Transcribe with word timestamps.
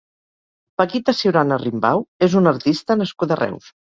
Paquita 0.81 1.13
Ciurana 1.17 1.59
Rimbau 1.63 2.03
és 2.29 2.39
una 2.41 2.53
artista 2.55 2.99
nascuda 3.05 3.37
a 3.39 3.41
Reus. 3.45 3.71